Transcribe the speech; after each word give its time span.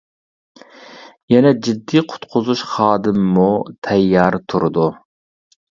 يەنە 1.33 1.51
جىددىي 1.67 2.03
قۇتقۇزۇش 2.15 2.65
خادىمىمۇ 2.73 3.49
تەييار 3.91 4.41
تۇرىدۇ. 4.53 4.93